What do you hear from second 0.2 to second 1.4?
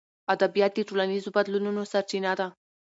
ادبیات د ټولنیزو